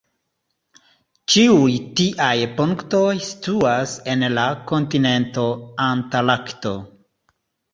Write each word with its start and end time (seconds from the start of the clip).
Ĉiuj 1.33 1.75
tiaj 1.99 2.31
punktoj 2.61 3.03
situas 3.27 3.95
en 4.15 4.27
la 4.39 4.47
kontinento 4.73 5.47
Antarkto. 5.91 6.75